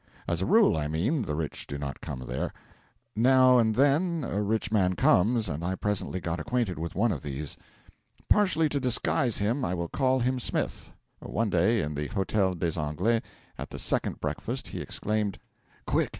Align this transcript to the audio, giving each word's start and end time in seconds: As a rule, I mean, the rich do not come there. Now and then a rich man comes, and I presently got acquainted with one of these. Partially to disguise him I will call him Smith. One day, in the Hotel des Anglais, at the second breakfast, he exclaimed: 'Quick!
As 0.27 0.41
a 0.41 0.47
rule, 0.47 0.75
I 0.75 0.87
mean, 0.87 1.21
the 1.21 1.35
rich 1.35 1.67
do 1.67 1.77
not 1.77 2.01
come 2.01 2.25
there. 2.25 2.51
Now 3.15 3.59
and 3.59 3.75
then 3.75 4.23
a 4.27 4.41
rich 4.41 4.71
man 4.71 4.95
comes, 4.95 5.47
and 5.47 5.63
I 5.63 5.75
presently 5.75 6.19
got 6.19 6.39
acquainted 6.39 6.79
with 6.79 6.95
one 6.95 7.11
of 7.11 7.21
these. 7.21 7.55
Partially 8.27 8.67
to 8.69 8.79
disguise 8.79 9.37
him 9.37 9.63
I 9.63 9.75
will 9.75 9.89
call 9.89 10.19
him 10.19 10.39
Smith. 10.39 10.91
One 11.19 11.51
day, 11.51 11.81
in 11.83 11.93
the 11.93 12.07
Hotel 12.07 12.55
des 12.55 12.79
Anglais, 12.79 13.21
at 13.59 13.69
the 13.69 13.77
second 13.77 14.19
breakfast, 14.19 14.69
he 14.69 14.81
exclaimed: 14.81 15.37
'Quick! 15.85 16.09